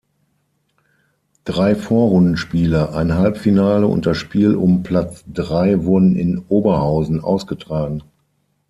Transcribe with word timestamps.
Drei 1.43 1.75
Vorrundenspiele, 1.75 2.91
ein 2.95 3.13
Halbfinale 3.13 3.85
und 3.85 4.07
das 4.07 4.17
Spiel 4.17 4.55
um 4.55 4.81
Platz 4.81 5.23
drei 5.31 5.83
wurden 5.85 6.15
in 6.15 6.39
Oberhausen 6.47 7.19
ausgetragen. 7.19 8.01